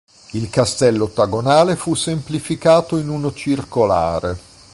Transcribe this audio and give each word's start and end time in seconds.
Il 0.31 0.49
castello 0.49 1.03
ottagonale 1.03 1.75
fu 1.75 1.93
semplificato 1.93 2.97
in 2.97 3.07
uno 3.07 3.31
circolare. 3.35 4.35